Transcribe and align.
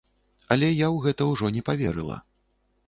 Але 0.55 0.69
я 0.71 0.87
ў 0.87 0.97
гэта 1.05 1.29
ўжо 1.31 1.53
не 1.59 1.65
паверыла. 1.69 2.21